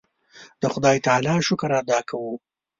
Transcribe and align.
د 0.61 0.63
خدای 0.73 0.97
تعالی 1.05 1.35
شکر 1.47 1.71
ادا 1.81 1.99
کوو. 2.09 2.33